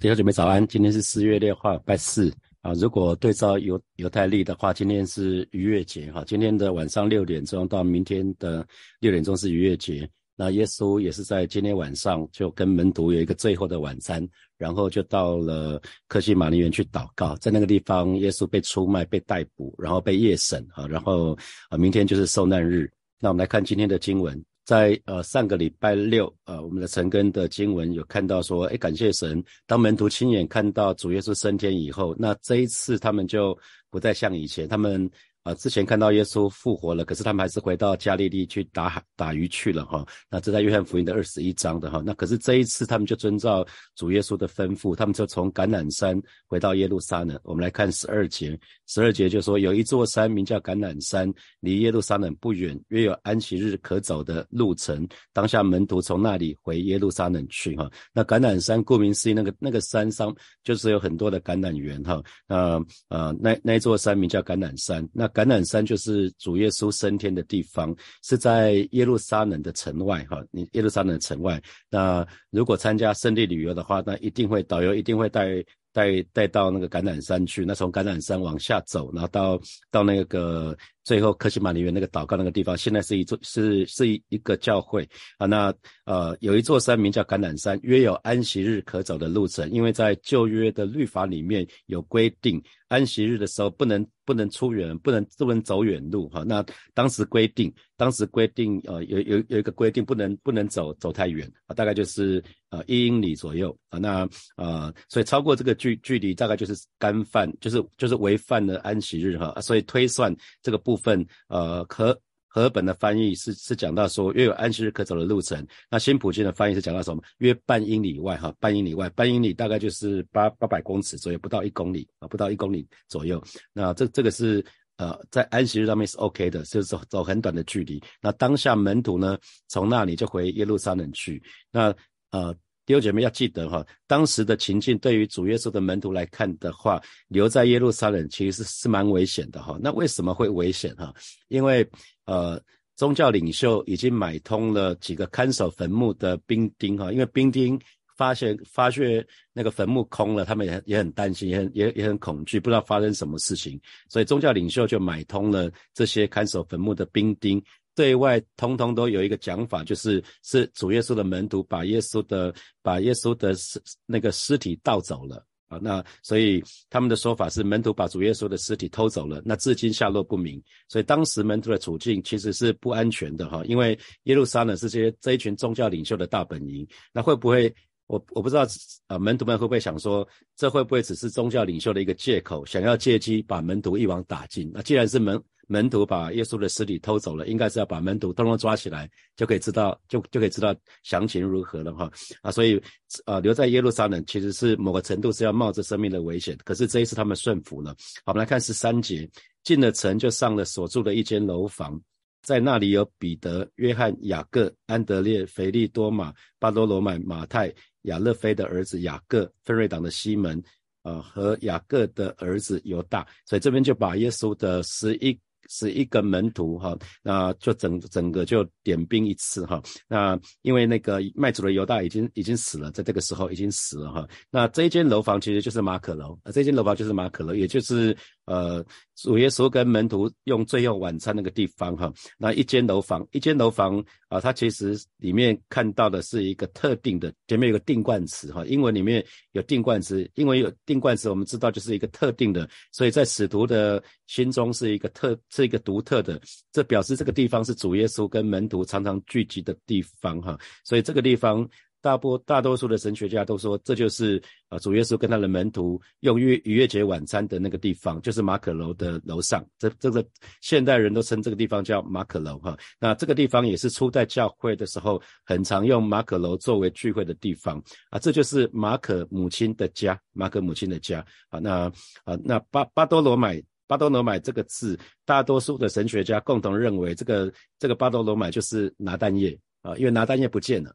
[0.00, 2.72] 弟兄姐妹早安，今天是四月六号，拜四啊。
[2.72, 6.24] 如果对照犹犹太历的话，今天是逾越节哈。
[6.26, 8.66] 今天的晚上六点钟到明天的
[9.00, 10.08] 六点钟是逾越节。
[10.36, 14.26] 那耶稣也是在今天晚上就跟门徒有一个最后的晚餐，
[14.56, 15.78] 然后就到了
[16.08, 17.36] 克西马尼园去祷告。
[17.36, 20.86] 在那个地方，耶稣被出卖、被逮捕，然后被夜审啊。
[20.86, 21.36] 然后
[21.68, 22.90] 啊，明天就是受难日。
[23.18, 24.42] 那我们来看今天的经文。
[24.70, 33.58] 在呃上个礼拜六，呃我们的陈根的经文有看到说，哎感谢神，当门徒亲眼看到主耶稣升天以后，那这一次他们就
[33.90, 35.10] 不再像以前，他们。
[35.42, 40.06] 啊，之前看到耶稣复活了，可是他们还是回到加利利去打海打鱼去了哈。
[40.30, 42.02] 那这在约翰福音的二十一章的哈。
[42.04, 43.66] 那可是这一次他们就遵照
[43.96, 47.40] 主耶稣的吩咐，他们就从橄榄山回到耶路撒冷。
[47.42, 55.08] 我们来看十二节，十二节就说有一座山名叫橄榄山，离耶路撒冷不远，约有安息日可走的路程。
[55.32, 57.90] 当下门徒从那里回耶路撒冷去哈。
[58.12, 62.22] 那橄榄山顾名思义，那个那个山上就是有很多的橄榄园哈。
[62.46, 65.29] 那呃那那座山名叫橄榄山，那。
[65.30, 71.60] 橄榄山就是主耶稣升天的地方，是在耶路撒冷的城外，哈，你耶路撒冷城外。
[71.88, 75.64] 那如果参加圣地旅游的话，那一定会导游一定会带。
[75.92, 80.72] 带带到那个橄榄山去，那从橄榄山往下走，然后到到那个
[81.10, 85.02] 最后科西玛里园那个祷告那个地方，现在是一座是是一一个教会
[85.38, 85.44] 啊。
[85.44, 96.44] 那呃有一座山名叫橄榄山，约有安息日可走的路程，因为在旧约的律法里面有规定，安息日的时候不能不能出远，不能不能走远路哈。
[96.46, 103.98] 那当时规定，当时规定呃有有有一个规定，不能不能走走太远啊，大概就是呃一英里左右啊。
[103.98, 105.74] 那呃所以超过这个。
[105.80, 117.22] 距距离大概就是干犯，就是就是违犯了安息日哈，所以推算这个部分，呃，和和本的翻译是是讲到说约有安息日可走的路程，那新普京的翻译是讲到什么？
[117.38, 123.42] 约半英里外哈，半英里外，半英里大概就是八八百公尺左右，不到一公里啊，不到一公里左右。
[123.72, 124.64] 那这这个是
[124.96, 128.02] 呃在安息日上面是 OK 的，就是走走很短的距离。
[128.20, 131.42] 那当下门徒呢，从那里就回耶路撒冷去。
[131.72, 131.94] 那
[132.30, 132.54] 呃。
[132.90, 139.78] 弟兄姐妹要记得哈，当时的情境对于主耶稣的门徒来看的话，留在耶路撒冷其实是是蛮危险的哈。
[139.80, 141.14] 那为什么会危险哈？
[141.46, 141.88] 因为
[142.24, 142.60] 呃，
[142.96, 147.80] 宗教领袖已经买通了几个看守坟墓的兵丁哈，因为兵丁
[148.16, 157.62] 发现发现那个坟墓空了，他们也也很担心，也很也也很恐惧，不知道发生什么事情，所以宗教领袖就买通了这些看守坟墓的兵丁。
[157.94, 170.62] 对外通通都有一个讲法，就是是主耶稣的门徒把耶稣的把耶稣的尸那个尸体盗走了啊，那所以他们的说法是门徒把主耶稣的尸体偷走了，那至今下落不明。
[170.88, 177.72] 所以当时门徒的处境其实是不安全的哈，因为耶路撒冷是这些这一群宗教领袖的大本营，那会不会
[178.06, 178.66] 我我不知道
[179.08, 180.26] 啊，门徒们会不会想说，
[180.56, 184.70] 这会不会只是宗教领袖的一个借口，想要借机把门徒一网打尽？
[184.72, 185.40] 那既然是门。
[185.70, 192.10] 门徒把耶稣的尸体偷走了，应该是要把门徒通通抓起来，就可以知道，就就可以知道详情如何了哈
[192.42, 192.50] 啊！
[192.50, 192.82] 所以，
[193.24, 197.94] 呃，留在耶路撒冷其实是某个程度是要冒着生命的危险，可是这一次他们顺服了。
[198.24, 199.30] 好，我们来看十三节，
[199.62, 202.02] 进了城就上了所住的一间楼房，
[202.42, 207.72] 在那里有彼得、约翰、雅各、安德烈、腓利多马、巴多罗买、马太、
[208.02, 210.60] 亚勒菲的儿子雅各、分瑞党的西门，
[211.04, 215.38] 呃，和雅各的儿子犹大，所以这边就把耶稣的十一。
[215.70, 219.80] 是一个门徒哈，那就整整个就点兵一次哈。
[220.08, 224.28] 那因为那个卖主的犹大已经已经死了，在这个时候已经死了哈。
[224.50, 228.84] 那这一间楼房其实就是马可楼，啊，这间楼房就是马可楼，也就是呃
[229.16, 232.12] 主耶稣跟门徒用最后晚餐那个地方哈。
[232.38, 245.38] 那一间楼房，一间楼房啊，它其实里面看到的是一个特定的，前面有个定冠词哈，英文里面有定冠词，英文有定冠词，我们知道就是一个特定的，所以在使徒的心中是一个特。
[245.50, 246.40] 是一个独特的，
[246.72, 251.68] 这表示这个地方是主耶稣跟门徒常常聚集的地方哈，所以这个地方
[252.00, 259.64] 大波大多数的神学家都说，这就是啊主耶稣跟他的门徒用逾逾越节晚餐的那个地方，就是马可楼的楼上。
[259.78, 260.24] 这这个
[260.60, 262.76] 现代人都称这个地方叫马可楼哈。
[262.98, 271.58] 那这个地方也是初代教会的时候很常用马可楼作为聚会的地方啊，这就是马可母亲的家，马可母亲的家啊。
[271.58, 271.90] 那
[272.24, 273.62] 啊那巴巴多罗买。
[273.86, 280.94] 巴多罗买这个字，大多数的神学家共同认为，这个这个巴多罗买就是拿蛋液啊，因为拿蛋液不见了，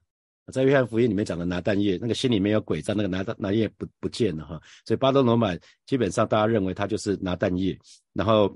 [0.52, 7.78] 在约翰福音里面讲的拿蛋液，那个心里面有鬼在，那个拿蛋拿液不不见了哈，所以巴多罗买基本上大家认为他就是拿蛋液。
[8.14, 8.56] 然后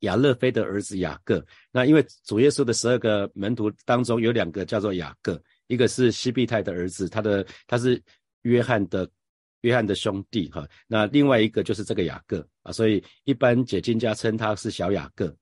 [0.00, 8.00] 亚勒菲的儿子雅各，那因为主耶稣的十二个门徒当中有两个叫做雅各，一个是西庇太的儿子，他的他是
[8.42, 9.08] 约翰的
[9.60, 10.66] 约翰的兄弟哈。
[10.86, 15.36] 那另外一个就是这个雅各啊，所以一般解经家称他是小雅各。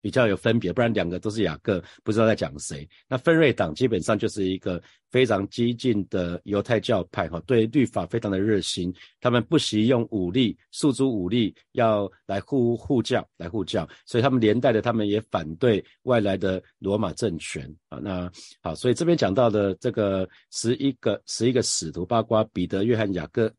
[0.00, 2.88] 比较有分别，不然两个都是雅各，不知道在讲谁。
[3.08, 4.80] 那分瑞党基本上就是一个
[5.10, 17.98] 非常激进的犹太教派，哈，对律法非常的热心，他们不惜用武力，诉诸武力，要来护护教，来护教，所以他们连带的，他们也反对外来的罗马政权啊。
[17.98, 18.30] 那
[18.62, 23.52] 好，所以这边讲到的这个十一个十一个使徒，包括彼得、约翰、雅各、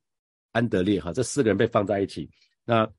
[0.54, 2.30] 安德烈，哈，这四个人被放在一起，
[2.64, 2.90] 那。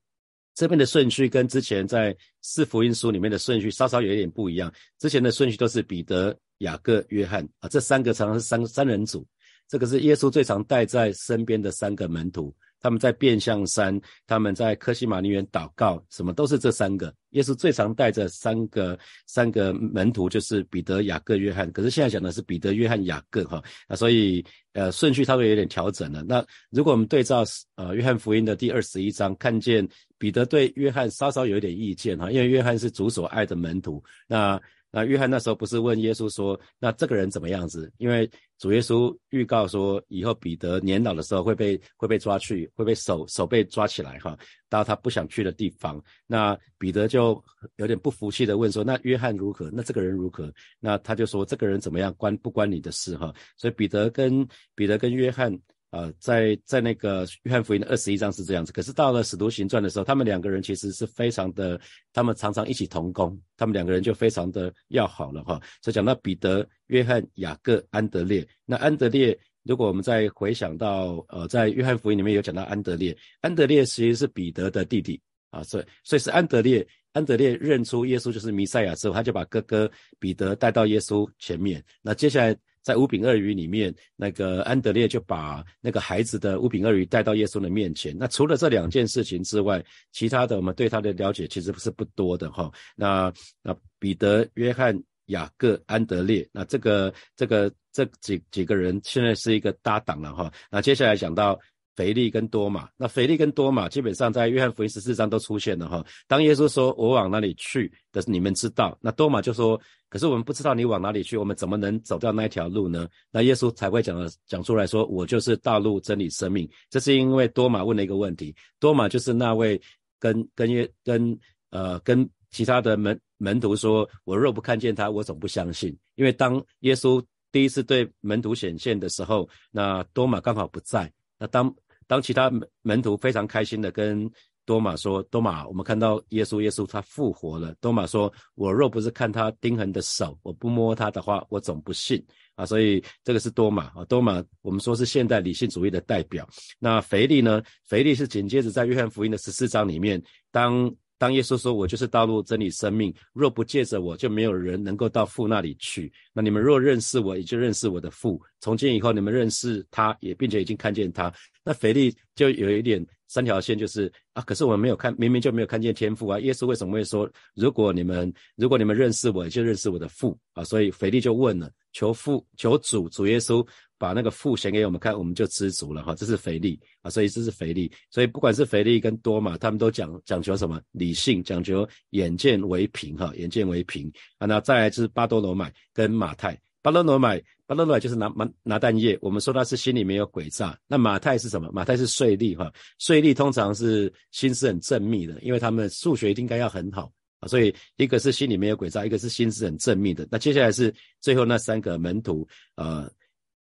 [0.61, 4.71] 这边的顺序跟之前在四福音书里面的顺序稍稍有一点不一样。
[4.99, 9.25] 之前的顺序都是彼得、雅各、约翰啊，这三个常常是三三人组。
[9.67, 12.53] 这个是耶稣最常带在身边的三个门徒。
[12.81, 17.13] 他们在变相山，他们在科西玛尼园祷告，什么都是这三个。
[17.31, 21.71] 耶稣最常带着三个三个门徒，就是彼得、雅各、约翰。
[21.71, 24.43] 可是现在讲的是彼得、约翰、雅各，哈啊，所以
[24.73, 26.23] 呃顺序稍微有点调整了。
[26.23, 27.45] 那如果我们对照
[27.75, 29.87] 呃约翰福音的第二十一章，看见
[30.17, 34.03] 彼得对约翰稍稍有一点意见哈，因为约翰是主所爱的门徒。
[34.27, 37.91] 那那约翰那时候不是问耶稣说，那这个人怎么样子？
[37.97, 38.29] 因为
[38.59, 44.37] 主耶稣预告说，以后彼得年老的时候会被会被抓去，会被手手被抓起来哈，
[44.69, 46.03] 到他不想去的地方。
[46.27, 47.41] 那彼得就
[47.77, 49.71] 有点不服气的问说，那约翰如何？
[49.71, 50.53] 那这个人如何？
[50.79, 52.13] 那他就说，这个人怎么样？
[52.15, 53.33] 关不关你的事哈？
[53.57, 55.57] 所以彼得跟彼得跟约翰。
[55.91, 61.77] 呃，在在那个约翰福音的二十一章是这样子，可是到了使徒行传的时候，他们两个人其实是非常的，
[62.13, 65.59] 他们常常一起同工，他们两个人就非常的要好了哈。
[65.81, 82.57] 所以讲到彼得、约翰、雅各、安德烈，那安德烈，如果我们再回想到，呃，在约翰福音里面有讲到安德烈，安德烈其实是彼得的弟弟啊，所以所以是安德烈，安德烈认出耶稣就是弥赛亚之后，他就把哥哥彼得带到耶稣前面，那接下来。
[82.81, 88.15] 在五饼二鱼里面，那个安德烈就把那个孩子的五饼二鱼带到耶稣的面前。
[88.17, 92.71] 那除了这两件事情之外，其他的我们对他的了解其实是不多的哈。
[92.95, 93.31] 那
[93.61, 94.97] 那彼得、约翰、
[95.27, 100.51] 雅各、安德烈，那这个这个这几几个人现在是一个搭档了哈。
[100.69, 101.59] 那接下来讲到。
[102.01, 106.03] 腓力跟多马，那腓力跟多马基本上在约翰福音十四章都出现了哈。
[106.27, 119.79] 当耶稣说“我往哪里去”的，你们知道，那多马就说：“可是我们不知道你往哪里去，我们怎么能走到那一条路呢？”那耶稣才会讲的讲出来说：“我就是道路、真理、生命。”这是因为多马问了一个问题，多马就是那位
[120.19, 121.37] 跟跟耶跟
[121.69, 131.11] 呃跟其他的门门徒说：“我若不看见他，我总不相信。”因为当耶稣第一次对门徒显现的时候，那多马刚好不在。
[131.37, 131.73] 那当
[132.11, 134.29] 当其他门徒非常开心的跟
[134.65, 142.21] 多马说：“多马，我们看到耶稣，耶稣他复活了。”多马说：“我若不是看他钉痕的手，我不摸他的话，我总不信
[142.55, 146.45] 啊。”所以这个是多马啊，多马我们说是现代理性主义的代表。
[146.79, 147.63] 那腓力呢？
[147.87, 150.21] 腓力是紧接着在约翰福音的十四章里面，
[150.51, 150.93] 当。
[151.17, 156.11] 当耶稣说：“我就是道路、真理、生命，若不借着我，就没有人能够到父那里去。
[156.33, 158.41] 那你们若认识我，也就认识我的父。
[158.59, 161.31] 从今以后，你们认识他，也并且已经看见他。
[161.63, 166.39] 那腓力就有一点三条线，就是啊，可是我们没有看，明明就没有看见天父啊。
[166.39, 170.63] 耶稣为什么会说，如果你们如果你们认识我，就认识我的父啊？
[170.63, 173.65] 所以腓力就问了，求父，求主，主耶稣。”
[174.01, 176.15] 把那个父显给我们看，我们就知足了哈。
[176.15, 177.91] 这是腓力啊，所以这是腓力。
[178.09, 184.47] 所以不管是腓力跟多嘛，他们都讲讲求什么理性，讲求眼见为凭哈，眼见为凭啊。
[184.47, 190.77] 那再来就是巴多罗买跟马太，巴勒罗买，巴勒罗买就是拿拿拿蛋液，我们说他是心里面有诡诈。
[190.87, 191.69] 那马太是什么？
[191.71, 197.47] 马太是税吏哈，税吏通常是心思很缜密的，因为他们数学应该要很好啊。
[197.47, 200.27] 所以一个是心里面有诡诈，一个是心思很缜密的。
[200.31, 203.09] 那接下来是最后那三个门徒呃。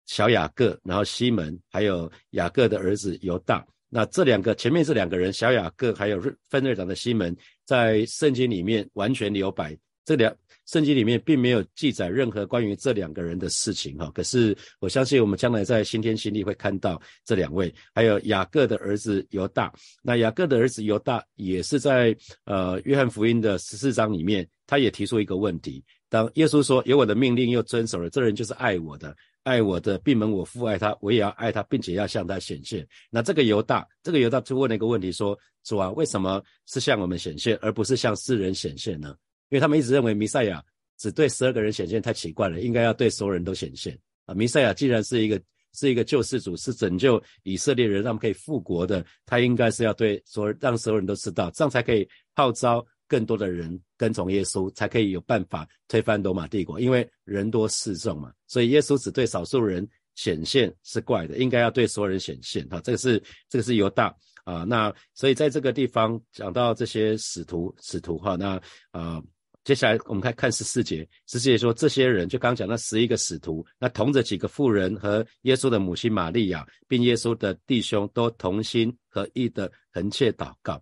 [0.09, 3.67] 小雅各，然后西门，还有雅各的儿子犹大。
[3.89, 9.77] 那这两个前面这两个人，小雅各还有分队长的西门，在圣经里面完全留白。
[10.07, 10.35] 这两
[10.65, 14.11] 圣经里面并没有记载任何关于这两个人的事情哈。
[14.15, 19.71] 可是我相信我们将来在新天新地会看到这两位，还有雅各的儿子犹大。
[20.03, 29.15] 那雅各的儿子犹大也是在呃约翰福音的十四章里面，他也提出一个问题：当耶稣说有我的命令又遵守了，这人就是爱我的。
[29.43, 32.85] 爱我的闭门，我父爱他，我也要爱他，并且要向他显现。
[33.11, 39.15] 那这个犹大，这个犹大就问了一个问题，说：主啊，为什么是向我们显现，而不是向世人显现呢？
[39.49, 40.65] 因为他们一直认为弥赛亚
[40.99, 44.35] 只对十二个人显现，太奇怪了，应该要对所有人都显现啊。
[44.35, 45.41] 弥赛亚既然是一个
[45.75, 52.87] 是一个救世主，是拯救以色列人，让他们可以复国的，他应该是要对所有让所有人都知道，这样才可以号召。
[53.09, 56.81] 更多的人跟从耶稣，才可以有办法推翻罗马帝国。
[56.81, 62.81] 因为人多势众嘛，所以耶稣只对少数人显现是怪的，应该要对所有人显现哈。
[62.81, 64.13] 这个是这个是犹大
[64.43, 68.61] 啊，那所以在这个地方讲到这些使徒使徒哈，那
[68.91, 69.23] 啊。
[69.67, 80.81] 接下来我们看看十四节，十四节说这些人就刚讲那十一个使徒，那同着几个妇人和耶稣的母亲玛利亚，并耶稣的弟兄都同心合意的横切祷告。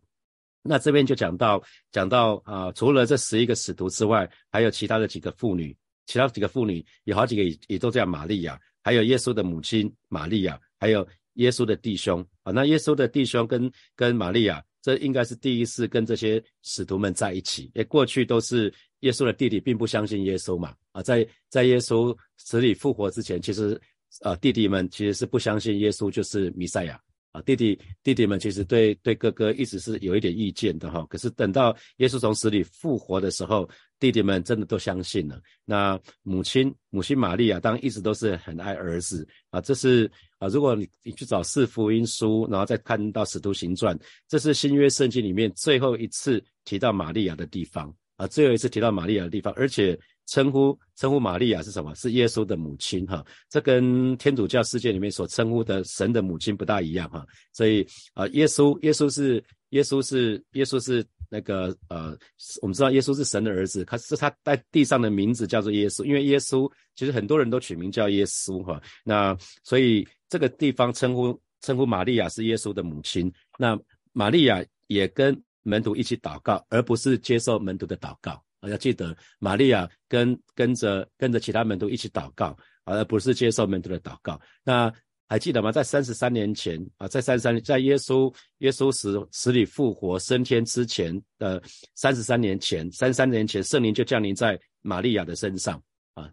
[0.63, 1.63] 那这边就讲到
[1.93, 5.75] 讲到啊，除了这十一个使徒之外，还有其他的几个妇女，
[6.05, 12.53] 其他几个妇女有好几个也也都叫玛利亚，还有耶稣的母亲玛利亚，还有耶稣的弟兄啊。
[12.53, 14.63] 那耶稣的弟兄跟跟玛利亚。
[14.85, 23.81] 这应该是第一次跟这些使徒们在一起，因为过去都是耶稣的弟弟并不相信耶稣嘛，啊，在在耶稣死里复活之前，其实
[24.21, 27.01] 啊弟弟们其实是不相信耶稣就是弥赛亚。
[27.35, 31.05] 啊，弟弟弟弟们其实对对哥哥一直是有一点意见的哈。
[31.11, 35.41] 可是等到耶稣从死里复活的时候，弟弟们真的都相信了。
[35.65, 39.61] 那母亲母亲玛利亚当一直都是很爱儿子啊。
[39.61, 43.99] 这是啊，如果你你去找四福音书，然后再看到使徒行传，
[44.29, 49.99] 这是新约圣经里面最后一次提到玛利亚的地方啊，最后一次提到玛利亚的地方，而且。
[50.27, 51.95] 称呼称呼玛利亚是什么？
[51.95, 57.27] 是耶稣的母亲哈，这跟天主教世界里面所称呼的神的母亲不大一样哈。
[57.53, 62.17] 所以啊，耶稣耶稣是耶稣是耶稣是那个呃，
[62.63, 68.81] 我们知道耶稣是神的儿子，可是他在地上的名字叫做耶稣，因为耶稣其实很多人都取名叫耶稣哈。
[69.05, 73.79] 那所以这个地方称呼称呼玛利亚是耶稣的母亲，那
[74.13, 78.44] 玛利亚也跟门徒一起祷告，而不是接受门徒的祷告。
[78.69, 84.41] 要记得，玛利亚跟跟着跟着其他门徒一起祷告，而不是接受门徒的祷告。
[84.63, 84.93] 那
[85.27, 85.73] 还记得吗？
[85.73, 91.61] 在三十三年前啊，在三十三在耶稣耶稣死死里复活升天之前的
[91.95, 95.83] 三十三年前，三十三年前圣灵就降临在玛利亚的身上
[96.15, 96.31] 啊。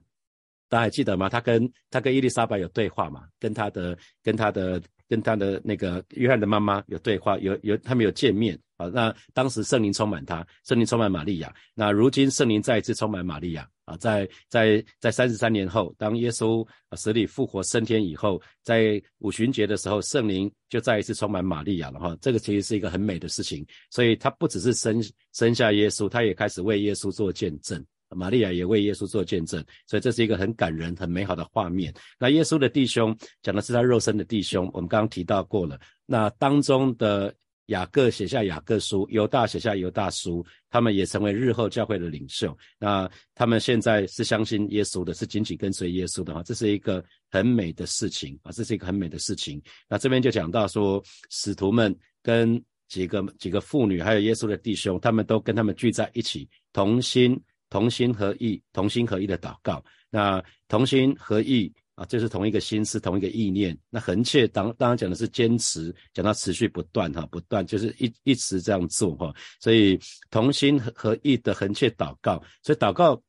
[0.67, 1.29] 大家还记得吗？
[1.29, 3.23] 他跟他跟伊丽莎白有对话嘛？
[3.39, 8.59] 跟他的跟他的跟他的那个约翰的妈妈有对话，有有他们有见面。
[8.81, 11.53] 啊，那当时圣灵充满他，圣灵充满玛利亚。
[11.75, 22.17] 那如今圣灵再一次充满玛利亚啊，在在在三十三年后，当耶稣死里复活升天以后，在五旬节的时候，圣灵就再一次充满玛利亚了哈。
[22.21, 27.83] 这个其实是一个很美的事情，所以他不只是生生下耶稣，他也开始为耶稣做见证。
[28.13, 31.93] 玛利亚也为耶稣做见证，所以这是一个很感人、很美好的画面。
[32.19, 35.79] 那耶稣的弟兄讲的是他肉身的弟兄，我们刚刚提到过了。
[36.05, 37.33] 那当中的。
[37.71, 42.55] 雅各写下雅各书，犹大写下犹大书，他们也成为日后教会的领袖。
[42.77, 48.51] 那他们现在是相信耶稣的，是紧紧跟随耶稣的哈，这是一个很美的事情啊！
[48.51, 49.61] 这是一个很美的事情。
[49.89, 59.83] 那这边就讲到说，使徒们跟几个几个妇女，还有耶稣的弟兄，他们都跟他们聚在一起，同心同心合意，同心合意的祷告。
[60.09, 61.73] 那同心合意。
[62.01, 63.77] 啊，就是同一个心思，同一个意念。
[63.91, 69.31] 那横切当当然讲的是坚持，讲到持续不断哈，不断就是一一直这样做哈。
[69.59, 69.99] 所以
[70.31, 73.21] 同心合意的横切祷告，所以祷告，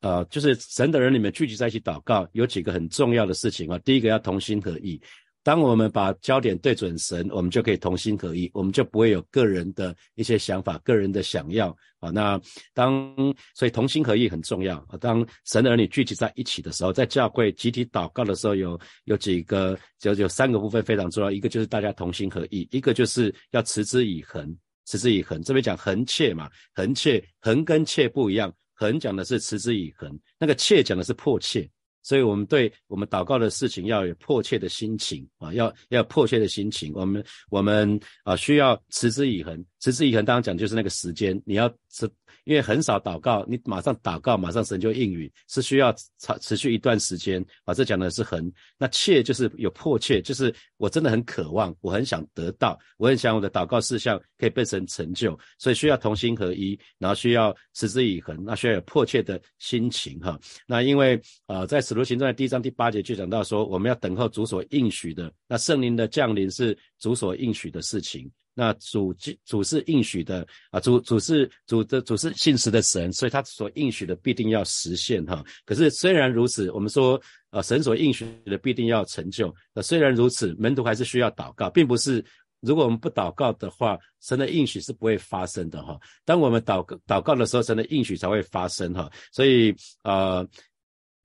[0.00, 3.78] 呃，就是神的人里面聚集在一起祷告，有几个很重要的事情啊。
[3.84, 5.00] 第一个要同心合意。
[5.46, 11.68] 当我们把焦点对准神，我们就可以同心合意，我们就不会有个人的一些想法、个人的想要
[12.00, 12.10] 啊。
[12.10, 12.40] 那
[12.74, 13.14] 当
[13.54, 14.98] 所以同心合意很重要啊。
[15.00, 21.30] 当神的儿女聚集在一起的时候，在教会集体祷告的时候，有有几个就有三个部分非常重要。
[21.30, 24.52] 一个就是大家同心合意，一个就是要持之以恒，
[24.86, 25.40] 持之以恒。
[25.42, 31.70] 这边讲恒切嘛，恒切恒跟切不一样，恒讲的是持之以恒，那个切讲的是迫切。
[32.06, 36.92] 所以，我们对我们祷告的事情要有迫切的心情啊，要要迫切的心情。
[36.94, 39.64] 我们我们啊，需要持之以恒。
[39.80, 42.10] 持之以恒，当然讲就是那个时间，你要持。
[42.44, 47.74] 因为很少祷告，你马上祷告，马上神就应允，是需要持持续一段时间啊。
[47.74, 60.38] 这讲的是恒，那切就是有迫切，就是我真的很渴望，我很想得到，我很想我的祷告事项可以被神成就，所以需要同心合一，然后需要持之以恒，那需要有迫切的心情哈。
[60.68, 68.30] 那因为呃，在使徒行传的第一章第八节就讲到说，我们要等候主所应许的，那圣灵的降临是主所应许的事情。
[68.58, 75.44] 那主主是应许的啊，主主是主的主是信实的神，所以他所应许的必定要实现哈。
[75.66, 77.20] 可是虽然如此，我们说
[77.50, 79.54] 啊，神所应许的必定要成就。
[79.74, 82.24] 那虽然如此，门徒还是需要祷告，并不是
[82.60, 86.00] 如果我们不祷告的话，神的应许是不会发生的哈。
[86.24, 89.12] 当我们祷告祷告的时候，神的应许才会发生哈。
[89.30, 90.42] 所以啊。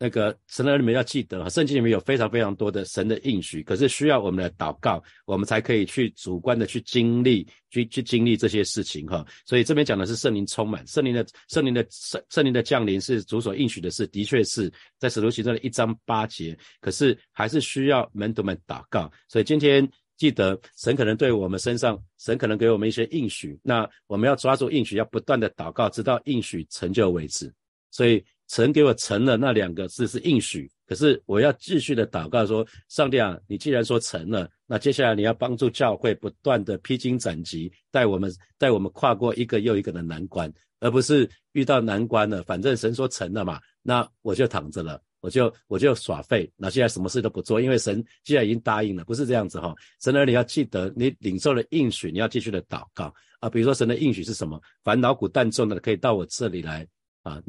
[0.03, 9.24] 那个神的儿女要记得，圣经里面有非常非常多的神的应许，可是需要我们的祷告，我们才可以去主观的去经历，去去经历这些事情哈。
[9.46, 16.58] 所以这边讲的是圣灵充满，圣灵的圣灵的圣圣灵的降临是主所应许的事，的确是在使徒行传的一章八节。
[16.79, 19.08] 可是还是需要门徒们祷告。
[19.27, 27.53] 所以今天记得，神可能对我们身上，神可能给我们一些应许，那我们要抓住应许，要不断的祷告，直到应许成就为止。
[27.91, 28.25] 所以。
[28.51, 49.74] 神给我成了那两个字是应许，可是我要继续的祷告说：上帝啊，你既然说成了，那接下来你要帮助教会不断的披荆斩棘，带我们带我们跨过一个又一个的难关，而不是遇到难关了，反正神说成了嘛，那我就躺着了，我就我就耍废，那现在什么事都不做，因为神既然已经答应了，不是这样子哈。
[50.01, 53.50] 神儿你要记得，你领受了应许，你要继续的祷告啊。
[53.50, 54.62] 比如说神的应许是什么？
[54.84, 56.86] 烦恼苦担重的可以到我这里来
[57.24, 57.41] 啊。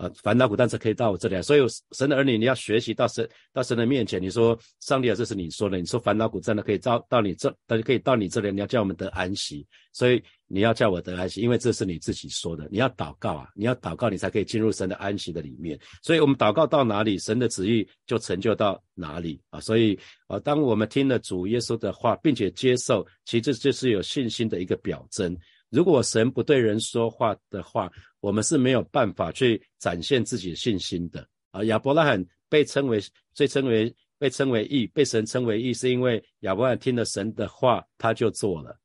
[0.00, 1.60] 呃，烦恼苦担子可以到我这里来，所以
[1.92, 4.18] 神的儿女，你要学习到神到神的面前。
[4.20, 5.76] 你说上帝啊，这是你说的。
[5.76, 9.66] 你说烦恼苦担的可以到到你这，但是可以到你这里，你要叫我们得安息。
[9.92, 12.66] 所以你要叫我得安息，因为这是你自己说的。
[12.70, 15.78] 你要祷告啊，你要祷告，你才可以进入神的安息的里面。
[16.02, 19.60] 所以我们祷告到哪里，神的旨意就成就到哪里啊。
[19.60, 25.36] 所以啊，当我们听了主耶稣的话，并且接受，其实这就是有信心的一个表征。
[25.70, 31.64] 如果神不对人说话的话，我们是没有办法去展现自己信心的啊。
[31.64, 33.00] 亚伯拉罕被称为
[33.36, 38.76] 被称为被称为义，被神称为义，是因为亚伯拉罕听了神的话，他就做了。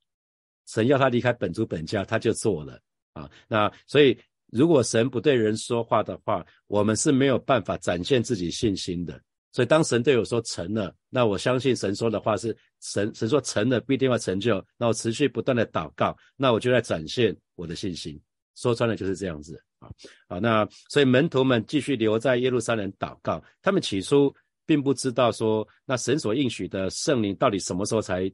[0.68, 2.80] 神要他离开本族本家，他就做了
[3.13, 3.30] 啊。
[3.48, 4.18] 那所以，
[4.51, 9.20] 如果神不对人说话的话，我们是没有办法展现自己信心的。
[9.51, 12.56] 所以，当神对我说成了，那我相信神说的话是
[12.94, 13.13] 神。
[13.15, 14.63] 神说成了，必定要成就。
[14.77, 18.20] 那我持续不断的祷告，那我就在展现我的信心。
[18.56, 19.89] 说穿了就是这样子啊。
[20.30, 23.44] 好，那所以门徒们继续留在耶路撒冷祷告。
[23.62, 24.34] 他们起初
[24.65, 28.32] 并不知道说，那神所应许的圣灵到底什么时候才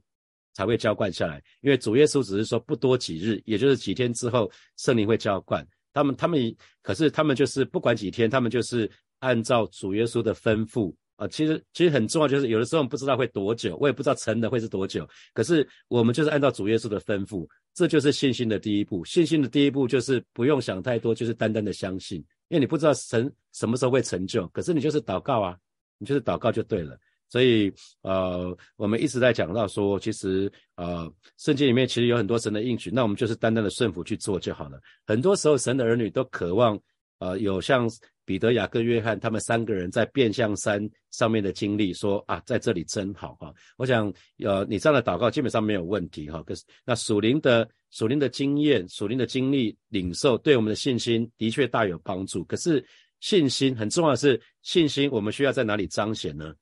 [0.54, 1.42] 才会浇灌下来？
[1.60, 5.66] 因为主耶稣只是说不多几日，也就是几天之后，圣灵会浇灌。
[5.92, 10.94] 他们，他们可是他们就是不管几天，他们就是按照主耶稣的吩咐。
[11.16, 15.08] 啊，其实其实很重要，就是有的时候我们不知道会多久，我也不知道成的会是多久。
[15.34, 19.04] 可是我们就是按照主耶稣的吩咐，这就是信心的第一步。
[19.04, 25.56] 信心的第一步就是不用想太多，就是单单的相信，因为你不知道神什么时候会成就，可是你就是祷告啊，
[25.98, 26.98] 你就是祷告就对了。
[27.28, 34.80] 所以呃，我们一直在讲到说，其实呃，圣经里面其实有很多神的应许，那我们就是单单的顺服去做就好了。
[35.06, 36.76] 很多时候神的儿女都渴望
[37.18, 37.88] 呃，有像。
[38.32, 43.52] 彼得、雅各、约翰他们三个人在变相山上面的经历，说啊，在这里真好哈。
[43.76, 46.42] 我想，呃，你这样的祷告基本上没有问题哈。
[46.44, 52.42] 可是，那属灵的、属灵的经验、属灵的经历领受，对我们的信心的确大有帮助。
[52.44, 52.82] 可是，
[53.20, 56.54] 信心很重要的是信心，我们需要在哪里彰显呢？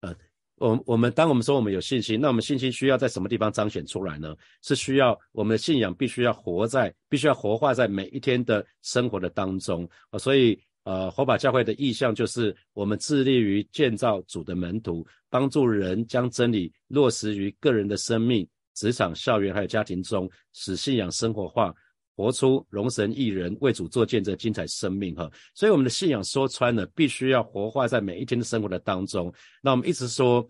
[0.00, 0.16] 呃，
[0.56, 4.34] 我我们当我们说我们有信心，那我们信心需要在什么地方彰显出来呢？
[4.62, 10.18] 是需要我们的信仰必须要活在，必须要活化在每一天的生活的当中啊。
[10.18, 10.58] 所以。
[10.88, 21.74] 呃，火把教会的意向就是我们致力于建造主的门徒，帮助人将真理落实于个人的生命、职场、校园还有家庭中，使信仰生活化，
[22.16, 25.30] 活出荣神益人、为主做见证精彩生命哈。
[25.52, 29.30] 所以我们的信仰说穿了，必须要活化在每一天的生活的当中。
[29.60, 30.48] 那我们一直说，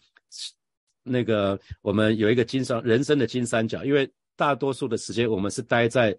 [1.02, 6.16] 那个我们有一个金三人生的金三角，因为大多数的时间我们是待在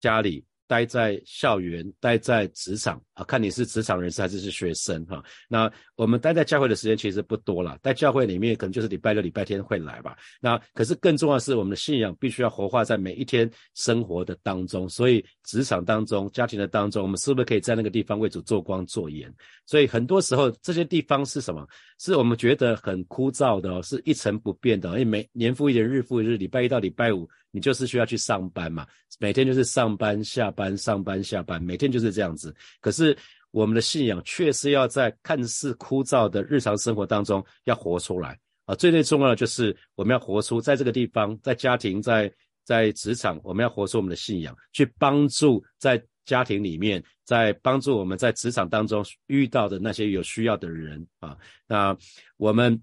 [0.00, 0.44] 家里。
[0.70, 5.20] 待在校园，待在职场啊，看你是职场人士还是是学生哈。
[5.48, 10.16] 那我们待在教会的时间其实不多了，在教会里面可能就是礼拜六、礼拜天会来吧。
[10.40, 14.88] 那可是更重要的是，我们的信仰必须要活化在每一天生活的当中。
[14.88, 19.28] 所以职场当中、家庭的当中，我们是不是可以在那个地方为主做光做盐？
[19.66, 21.66] 所以很多时候这些地方是什么？
[21.98, 27.28] 是我们觉得很枯燥的哦，是一成不变的，因为每年复一年，日复一日，礼拜一到礼拜五。
[27.50, 28.86] 你就是需要去上班嘛，
[29.18, 32.54] 每天就是上班下班上班下班，每天就是这样子。
[32.80, 33.16] 可是
[33.50, 38.74] 我们的信仰确实要在看似枯燥的日常生活当中要活出来啊！
[38.76, 42.32] 最最重要的就是我们要活出在这个地方，在家庭，在
[42.64, 51.36] 在职场，我们要活出我们的信仰，去帮助在家庭里面，在帮助我们在职场当中遇到的那些有需要的人啊。
[51.66, 51.96] 那
[52.36, 52.80] 我们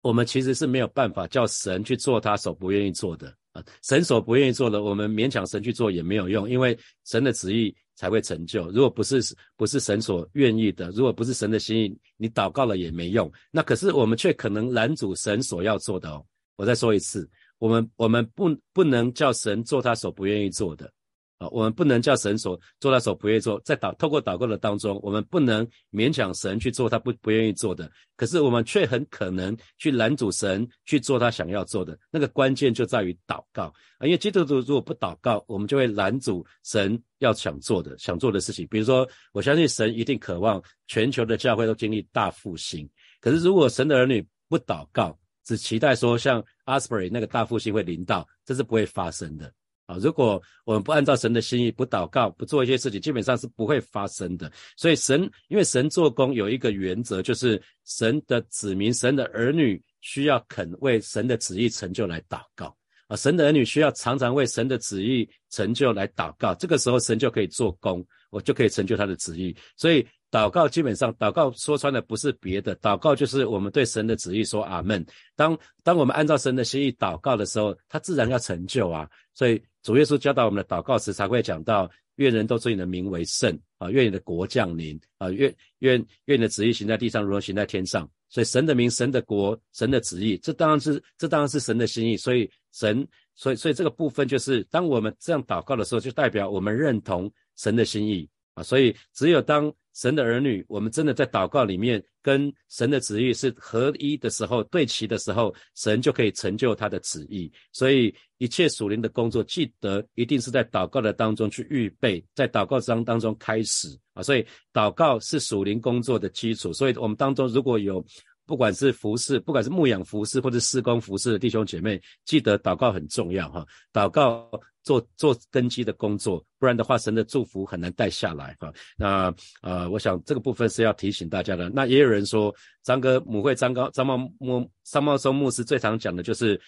[0.00, 3.34] 我们其实是没有办法叫神去做他所不愿意做的。
[3.52, 8.70] 啊，神所不愿意做的，我们勉强神去做也没有用，因为神的旨意才会成就。
[8.70, 9.20] 如果不是
[9.56, 13.30] 不是神所愿意的，如果不是神的心意，你祷告了也没用。
[13.50, 16.24] 那可是我们却可能拦阻神所要做的哦。
[16.56, 20.92] 我再说一次，我们我们不不能叫神做他所不愿意做的。
[21.40, 27.90] 啊，我们不能叫神所做他所不愿意做，在祷透过祷告的当中，我们不能勉强神去做他不不愿意做的。
[28.14, 31.98] 可是我们却很可能去拦阻神去做他想要做的。
[32.10, 38.68] 那个关键就在于祷告啊，因为基督徒如果不祷告，我们就会拦阻神要想做的想做的事情。
[38.70, 42.86] 比如说，我相信神一定渴望全球的教会都经历大复兴。
[43.18, 49.50] 可是如果神的儿女不祷告，只期待说像 Asbury 那个大复兴会临到，这是不会发生的。
[49.90, 54.50] 啊，如果我们不按照神的心意，不祷告，不做一些事情，基本上是不会发生的。
[54.76, 62.72] 所以神，因为神做工有一个原则，就是神的子民、神的儿女需要肯为神的旨意成就来祷告
[63.08, 63.16] 啊。
[63.16, 69.56] 神的儿女需要常常为神的旨意成就来祷告，这个时候神就可以做工，我就可以成就他的旨意。
[69.76, 70.06] 所以。
[70.32, 75.04] 祷告基本上，祷告说穿的不是别的，祷告就是我们对神的旨意说阿门。
[75.34, 79.10] 当当我们按照神的心意祷告的时候，他自然要成就啊。
[79.34, 88.08] 所以主耶稣教导我们的祷告时，才会讲到愿人都尊你的名为圣啊，愿你的国降临啊，愿愿愿你的旨意行在地上，如同行在天上。
[88.28, 92.16] 所以神的名、神的国、神的旨意，这当然是这当然是神的心意。
[92.16, 98.28] 所以神，所以所以这个部分就是，当我们这样祷告的时候，就代表我们认同神的心意
[98.62, 107.52] 所以只有当神的儿女，我们真的在祷告里面跟神的旨意是合一的时候，对齐的时候，神就可以成就他的旨意。
[107.72, 114.22] 所以一切属灵的工作，记得一定是在祷告的当中去预备，在祷告章当中开始啊。
[114.22, 116.72] 所以祷告是属灵工作的基础。
[116.72, 118.04] 所以我们当中如果有
[118.50, 123.64] 不管是服侍，不管是牧养服侍或者施工服侍的弟兄姐妹，记得祷告很重要哈。
[123.92, 124.50] 祷告。
[124.82, 128.72] 做做根基的工作，不然的话，神的祝福很难带下来哈。
[128.96, 131.68] 那呃，我想这个部分是要提醒大家的。
[131.68, 136.58] 那也有人说，张哥母会张高张茂牧张茂松牧师最常讲的就是，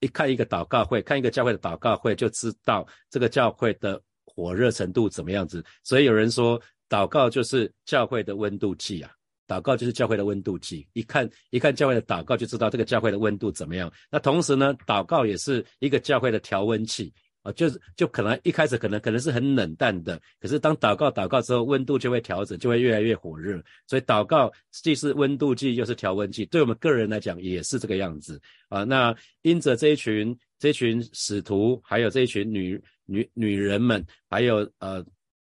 [0.00, 5.64] 一看一个祷告会，看一个教会的祷告会，就知道这个教会的火热程度怎么样子。
[5.82, 9.10] 所以有人说，祷告就是教会的温度计啊，
[9.52, 10.86] 祷告就是教会的温度计。
[10.94, 13.92] 一看一看教会的祷告，就知道这个教会的温度怎么样。
[14.10, 17.12] 那同时呢，祷告也是一个教会的调温器。
[17.44, 23.60] 啊，就是就可能一开始可能可能是很冷淡的，可是当祷告祷告之后，温度就会调整，就会越来越火热。
[23.88, 28.84] 所以祷告既是温度计，又是调温计，对我们个人来讲也是这个样子啊。
[28.84, 29.12] 那
[29.42, 35.04] 因着这一群这一群使徒，还有这一群女女女人们，还有呃。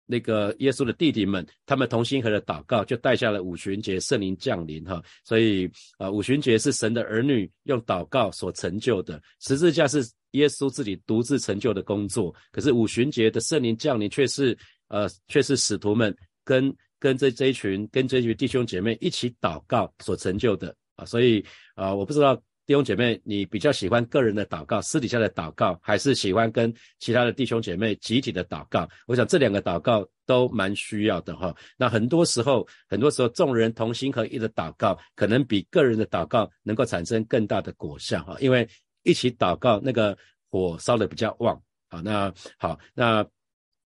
[0.05, 5.01] 那个耶稣的弟弟们，他们同心合的祷告，就带下了五旬节圣灵降临哈。
[5.23, 12.33] 所以啊，五旬节是神的儿女用祷告所成就的，十字架是耶稣自己独自成就的工作。
[12.51, 14.57] 可是五旬节的圣灵降临，却是
[14.89, 21.05] 呃，却是使徒们跟跟这这一群跟这一群弟兄姐妹一起祷告所成就的啊。
[21.05, 21.43] 所以
[21.75, 22.41] 啊，我不知道。
[22.65, 28.87] 弟兄姐妹，你比较喜欢个人的祷告、私底下的祷告，还是喜欢跟其他的弟兄姐妹集体的祷告？
[29.05, 31.53] 我想这两个祷告都蛮需要的哈。
[31.77, 38.37] 那很多时候，很多时候众人同心合一的祷告，可能比个人的祷告能够产生更大的果效哈。
[38.39, 38.67] 因为
[39.03, 40.17] 一起祷告，那个
[40.49, 42.01] 火烧的比较旺啊。
[42.01, 43.25] 那好，那。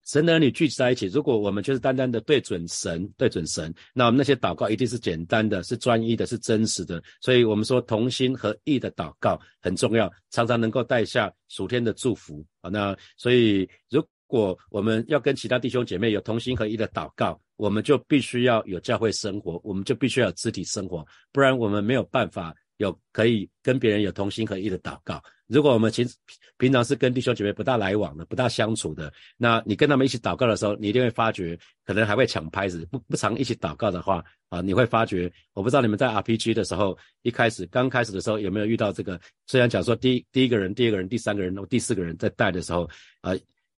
[0.04, 7.02] 神的儿女聚集在一起，如果我们就是单单的对准神，对准神，那我们那些祷告一定是简单的，是专一的，是真实的。
[7.20, 12.68] 所以，我们说同心合意的祷告很重要，常常能够带下属天的祝福啊。
[12.68, 25.22] 那所以，如果我们要跟其他弟兄姐妹有同心合意的祷告，我们就必须要有教会生活，我们就必须要有肢体生活，不然我们没有办法有可以跟别人有同心合一的祷告。
[25.46, 26.16] 如果我们其实
[26.56, 32.86] 平常是跟弟兄姐妹不大来往的、不大相处的，那你跟他们一起祷告的时候，你一定会发觉，可能还会抢拍子。
[32.90, 39.20] 不不常一起祷告的话，啊，你会发觉，我不知道你们在 RPG 的时候，一开始刚开始的时候有没有遇到这个？
[39.46, 42.88] 虽然讲说第第一个人、第二个人、第三个人、第四个人在带的时候，
[43.20, 43.32] 啊，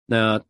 [0.07, 0.41] 那。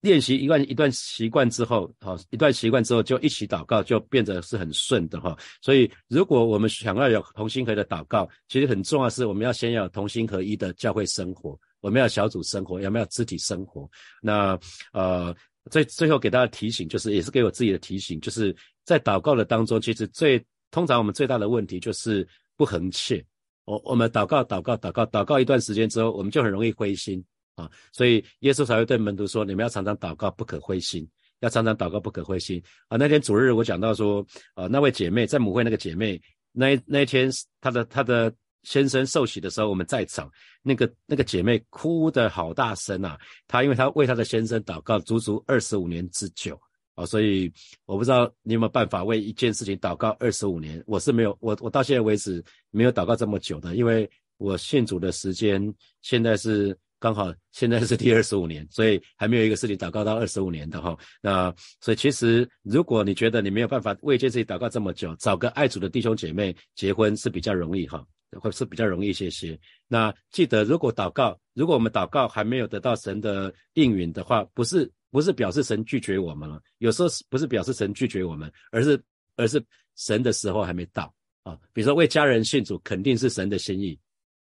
[0.00, 5.36] 练习一段一段习惯之后，好一段习惯之后就一起祷告，就变得是很顺的哈。
[5.60, 13.86] 所以，如果我们想要有同心合的祷告，其实很重要是我们要先要同心合一的教会生活，我们要小组生活，有没有肢体生活？
[14.22, 14.58] 那
[14.92, 15.36] 呃，
[15.70, 23.22] 最最后给大家提醒，就是也是给我自己的提醒，就是在祷告的当中，其实最通常我们最大的问题就是不恒切。
[23.66, 27.22] 我我们祷告祷告祷告祷告一段时间之后，我们就很容易灰心。
[27.56, 31.06] 啊，所以耶稣才会对门徒说：“你们要常常祷告，不可灰心。
[31.40, 36.20] 要常常祷告，不可灰心。”啊，那天主日我讲到说，啊，那位姐妹在母会那个姐妹，
[36.52, 38.32] 那那一天她的她的
[38.62, 40.30] 先生受洗的时候，我们在场，
[40.62, 43.18] 那个那个姐妹哭的好大声啊！
[43.48, 46.60] 她因为她为她的先生祷告足足二十五年之久
[46.94, 47.50] 啊，所以
[47.86, 50.82] 我不知道你有没有办法为一件事情祷告二十五年。
[50.86, 56.76] 我是没有，我我到现在为止没有祷告这么久的，因为我信主的时间现在是。
[57.00, 60.94] 刚好现在是第二十五年，所以还没有一个事情祷告到二十五年的哈。
[61.22, 69.58] 那所以其实如果你觉得你没有办法为这件事祷告这么久，找个爱主的弟兄姐妹结婚是比较容易哈，会是比较容易一些些。
[69.88, 79.02] 那记得如果祷告，如果我们祷告还没有得到神的应允的话，不是不是表示神拒绝我们了，有时候是不是表示神拒绝我们，而是
[79.36, 79.64] 而是
[79.96, 81.10] 神的时候还没到
[81.44, 81.56] 啊。
[81.72, 83.98] 比如说为家人信主，肯定是神的心意。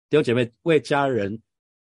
[0.10, 1.40] 弟兄姐妹为家人。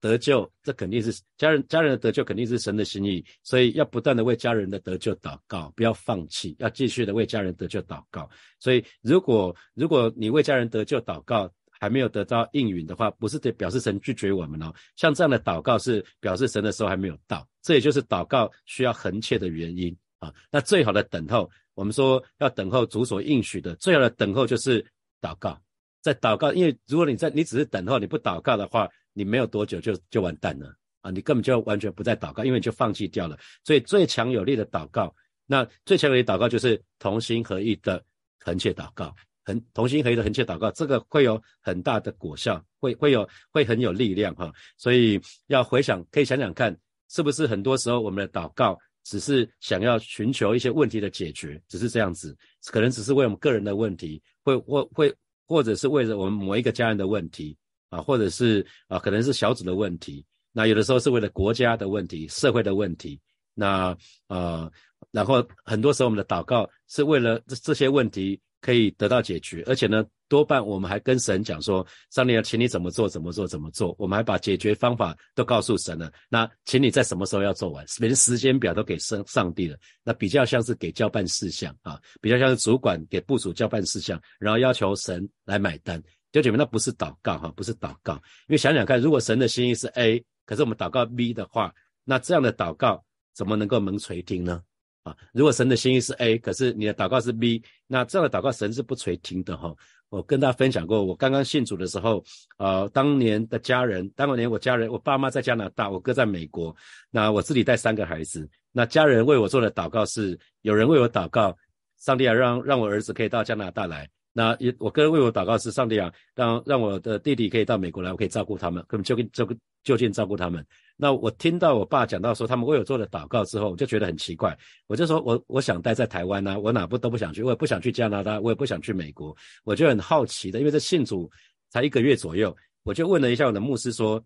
[0.04, 8.28] 得救，这肯定是家人家人的得救，肯定是神的心意，所以要不断的为家人的得救祷告，不要放弃，要继续的为家人得救祷告。
[8.60, 14.70] 所以，如果如果你为家人得救祷告还没有得到应允的话，不是得表示神拒绝我们哦。
[14.94, 20.30] 像这样的祷告是表示神的时候还没有到，这也就是祷告需要恒切的原因啊。
[20.50, 24.84] 那最好的等候，我们说要等候主所应许的，最好的等候就是
[25.18, 25.58] 祷告，
[26.02, 28.86] 在祷告，因为如果你在你只是等候，你不祷告的话。
[29.14, 31.10] 你没有多久就就完蛋了啊！
[31.10, 33.38] 你根本就完全不再祷告，因为你就放弃掉了。
[33.64, 35.14] 所以最强有力的祷告，
[35.46, 38.04] 那最强有力祷告就是同心合意的
[38.40, 44.52] 横切祷告，很同心合意的横切祷告，这个会有很大的果效，会会有会很有力量哈。
[44.76, 46.76] 所以要回想，可以想想看，
[47.08, 52.36] 是不是很多时候我们的祷告只是想要寻求一些问题的解决，只是这样子，
[52.72, 55.14] 可能只是为我们个人的问题，会或会
[55.46, 57.56] 或者是为了我们某一个家人的问题。
[57.88, 63.20] 啊，或者是啊，可能是小组的问题，那有的时候是为了国家的问题、社会的问题，
[63.54, 63.96] 那
[64.28, 64.70] 呃，
[65.10, 76.10] 然后很多时候我们的祷告是为了这这些问题可以得到解决，而且呢，多半我们还跟神讲说，上帝要请你怎么做，怎么做，怎么做，我们还把解决方法都告诉神了。
[76.30, 86.02] 那请你在什么时候要做完，连时间表都给上上帝了，那比较像是给交办事项啊，比较像是主管给部署交办事项，然后要求神来买单。
[86.34, 88.14] 弟兄姐妹，那不是祷告哈，不是祷告。
[88.14, 94.60] 因为想想看，如果神的心意是 A，可是我们祷告 B 的话，那这样的祷告怎么能够蒙垂听呢？
[95.04, 99.72] 啊，如果神的心意是 A，可是你的祷告是 B，那这样的祷告神是不垂听的哈。
[100.08, 102.24] 我跟大家分享过，我刚刚信主的时候，
[102.56, 106.74] 呃，当年的家人，当年我家人，我爸妈在加拿大，我哥在美国，
[107.12, 111.56] 那我自己带三个孩子，那家人为我做的祷告是，有人为我祷告，
[111.96, 114.10] 上帝啊，让让我儿子可以到加拿大来。
[114.36, 120.66] 那也，我个人为我祷告是，上帝啊，让让我的弟弟可以到美国来，我可以照顾他们，根本就就就近照顾他们。
[120.96, 131.30] 那我听到我爸讲到说他们为我做了祷告之后，我就觉得很奇怪，我就说我我想待在台湾呐，我哪不都不想去，我也不想去加拿大，我也不想去美国，我就很好奇的，因为这信主
[131.70, 134.20] 才一个月左右，我就问了一下我的牧师说，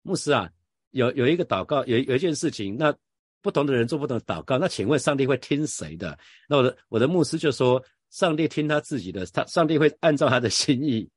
[0.00, 0.48] 牧师啊，
[0.92, 2.94] 有有一个祷告，有有一件事情，那
[3.42, 6.18] 不同的人做不同的祷告，那请问上帝会听谁的？
[6.48, 7.84] 那我的我的牧师就说。
[8.10, 11.08] 上帝听他自己的，他上帝会按照他的心意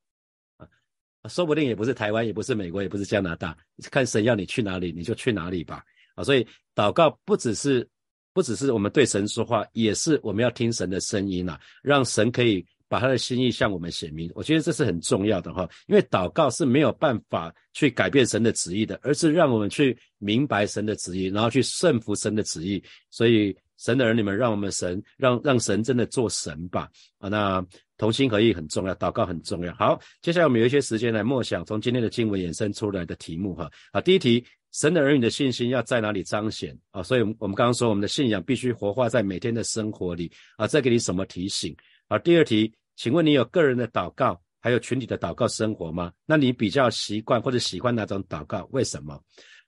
[0.57, 3.57] 啊，说不定也不是台湾，也不是美国，也不是加拿大，
[3.89, 5.83] 看神要你去哪里，你就去哪里吧
[6.15, 6.23] 啊！
[6.23, 7.87] 所以祷告不只是
[8.33, 14.29] 不只是我们对神说话，也是我们要听神的声音呐，让神可以把他的心意向我们显明。
[14.35, 22.83] 我觉得这是很重要的哈，因为祷告是没有办法去改变神的旨意的，而是让我们去明白神的旨意，然后去顺服神的旨意。
[23.09, 23.55] 所以。
[23.81, 27.27] 神的儿女们，让我们神让让神真的做神吧啊！
[27.29, 27.65] 那
[27.97, 29.73] 同心合意很重要，祷告很重要。
[29.73, 33.99] 好，接下来我们有一些时间来默想从今天的经文衍生出来的题目哈啊！
[33.99, 37.01] 第一题，神的儿女的信心要在哪里彰显啊？
[37.01, 40.67] 所以，我们刚刚说我们的信仰必须活化在每天的生活里啊！
[40.67, 41.75] 再给你什么提醒
[42.07, 42.19] 啊？
[42.19, 46.13] 第二题，请问你有个人的祷告，还有群体的祷告生活吗？
[46.27, 48.67] 那你比较习惯或者喜欢哪种祷告？
[48.71, 49.19] 为什么？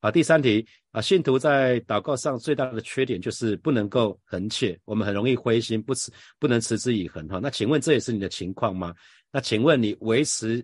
[0.03, 7.39] 啊，第三题啊，信徒在祷告上最大的缺点就是不能够恒切，我们很容易灰心，不持不能持之以恒哈。
[7.41, 8.93] 那请问这也是你的情况吗？
[9.31, 10.63] 那请问你维持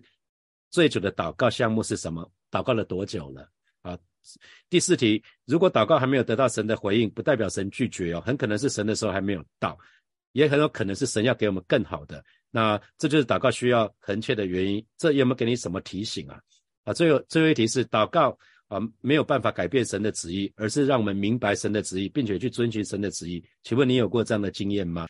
[0.70, 2.30] 最久的祷告项目是什么？
[2.50, 3.48] 祷告了多久了？
[3.80, 3.98] 啊，
[4.68, 9.78] 第四题，如果祷告还没有得到神的回应，不代表神拒绝哦，很可能是神的时候还没有到，
[10.32, 12.22] 也很有可能是神要给我们更好的。
[12.50, 14.84] 那这就是祷告需要恒切的原因。
[14.98, 16.38] 这有没有给你什么提醒啊？
[16.84, 18.38] 啊，最后最后一题是祷告。
[18.70, 23.44] 啊，没有办法改变神的旨意，而是让我们明白神的旨意，并且去遵循神的旨意。
[23.64, 25.08] 请问你有过这样的经验吗？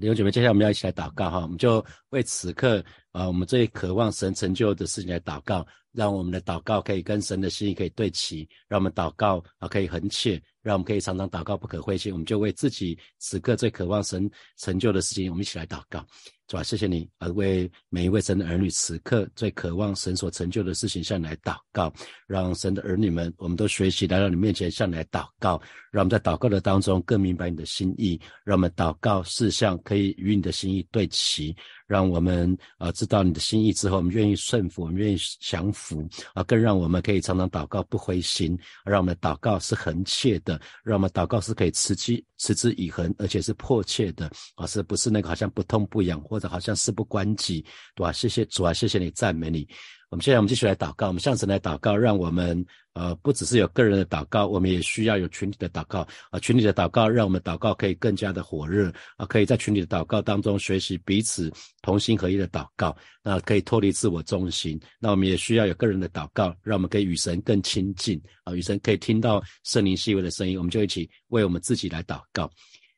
[0.00, 2.82] 弟兄姐妹，接下来我们要一起来祷告哈，我们就为此刻
[3.16, 12.12] 啊，我们最渴望神成就的事情来祷告，让我们的祷告可以跟神的心意可以对齐，让我们祷告啊可以恒切，让我们可以常常祷告不可灰心。
[12.12, 16.04] 我们就为自己此刻最渴望神成就的事情，我们一起来祷告。
[16.46, 21.92] 主啊，谢谢你，啊为每一位神的儿女，此刻最渴望神所成就的事情，向你来祷告，
[22.26, 48.12] 让神的儿女们，我们都学习来到你面前，向你来祷告，让我们在祷告的当中更明白你的心意，让我们祷告事项可以与你的心意对齐，让我们啊知道你的心意之后，我们愿意顺服，我们愿意降服啊，更让我们可以常常祷告不灰心，让我们祷告是恒切的，让我们祷告是可以持之持之以恒，而且是迫切的啊，是不是那个好像不痛不痒或者好像事不关己，对吧？
[48.12, 49.66] 谢谢主啊，谢谢你赞美你。
[50.08, 64.80] 我们现在我们继续来祷告，我们向神来祷告，让我们呃不只是有个人的祷告，我们也需要有群体的祷告啊，群体的祷告让我们祷告可以更加的火热啊，可以在群体的祷告当中学习彼此同心合一的祷告，那可以脱离自我中心。
[65.00, 72.48] 那我们也需要有个人的祷告，让我们可以与神更亲近啊，与神可以听到圣灵细微的声音，我们就一起为我们自己来祷告，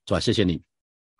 [0.05, 0.61] 主啊，谢谢你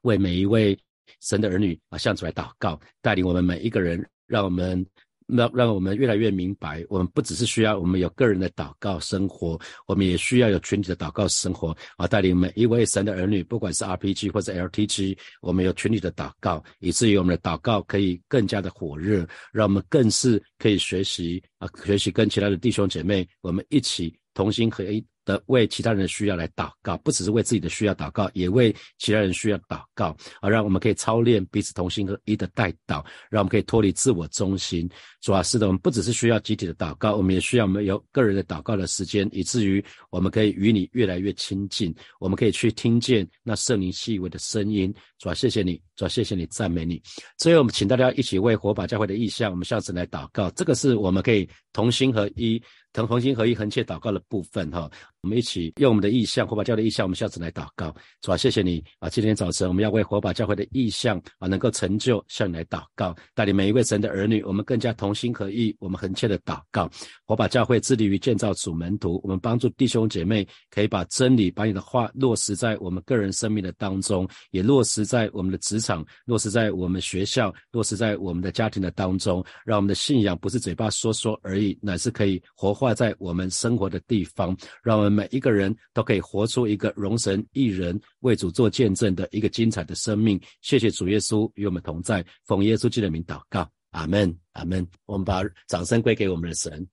[0.03, 0.79] 为每一位
[1.23, 4.85] 神的儿女啊向主来祷告，带领我们每一个人，让我们。
[5.31, 12.07] 那让我们越来越明白，我们不只是需要我们有个人的祷告生活，我们也需要有群体的祷告生活啊！
[12.07, 25.05] 带领每一位神的儿女，不管是 RPG 或者 LTG，我们有群体的祷告，以至于我们的祷告可以更加的火热，让我们更是可以学习啊，学习跟其他的弟兄姐妹，我们一起同心合一。
[25.29, 34.89] 的为其他人的需要来祷告，不只是为自己的需要祷告，也为其他人需要祷告，啊，让我们可以操练彼此同心合一的带祷，让我们可以脱离自我中心。
[35.21, 44.95] 主要是的，我们不只是需要集体的祷告，我们也需要我们有个人的祷告的时间，以至于我们可以与你越来越亲近，我们可以去听见那圣灵细微的声音。
[45.19, 47.03] 主要谢谢你，主要谢谢你，赞美你。
[47.37, 50.49] 最后，我们请大家一起为火把教会的意向，我们下次来祷告。
[50.53, 52.63] 这个是我们可以同心合一。
[52.95, 54.91] 同同心合一、横切祷告的部分，哈，
[55.23, 57.93] 我们一起用我们的意向，火把教的意向，我们下次来祷告。
[58.21, 59.09] 主啊，谢谢你啊！
[59.09, 66.89] 今天早晨我们要为火把教会的意向啊，能够成就，向你来祷告，带领每一位神的儿女，我们更加同心合意，我们横切的祷告。
[67.27, 82.79] 火把教会致力于建造主门徒，我们帮助弟兄姐妹可以把真理、把你的话落实在我们个人生命的当中，也落实在我们的职场，落实在我们学校，落实在我们的家庭的当中，让我们的信仰不是嘴巴说说而已，乃是可以活。
[82.79, 90.41] 化在我们生活的地方，让我每一个人都可以活出一个荣神一人为主做见证的一个精彩的生命。
[90.63, 94.87] 谢谢主耶稣与我们同在，奉耶稣基督的名祷告，阿门，阿门。
[95.07, 96.87] 我们把掌声归给我们的神。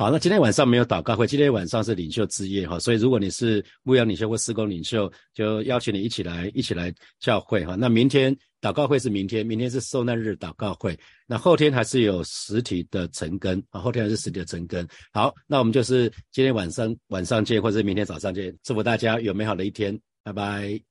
[0.00, 7.76] 好，那今天晚上没有祷告会，今天晚上是领袖之夜哈，所以如果你是牧羊领袖或施工领袖，就邀请你一起来，一起来教会哈。
[7.78, 14.88] 那明天祷告会是明天，明天是受难日祷告会，那后天还是有实体的成根啊，后天还是实体的成根。
[15.12, 20.89] 好，那我们就是今天晚上晚上见，或者是明天早上见，祝福大家有美好的一天，拜拜。